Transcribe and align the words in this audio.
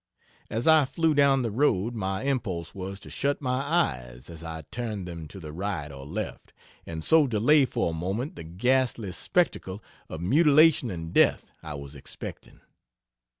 As 0.49 0.67
I 0.67 0.85
flew 0.85 1.13
down 1.13 1.43
the 1.43 1.51
road 1.51 1.93
my 1.93 2.23
impulse 2.23 2.73
was 2.73 2.99
to 3.01 3.11
shut 3.11 3.39
my 3.39 3.61
eyes 3.61 4.31
as 4.31 4.43
I 4.43 4.63
turned 4.71 5.07
them 5.07 5.27
to 5.27 5.39
the 5.39 5.53
right 5.53 5.91
or 5.91 6.07
left, 6.07 6.53
and 6.87 7.03
so 7.03 7.27
delay 7.27 7.65
for 7.65 7.91
a 7.91 7.93
moment 7.93 8.35
the 8.35 8.43
ghastly 8.43 9.11
spectacle 9.11 9.83
of 10.09 10.19
mutilation 10.19 10.89
and 10.89 11.13
death 11.13 11.51
I 11.61 11.75
was 11.75 11.93
expecting. 11.93 12.61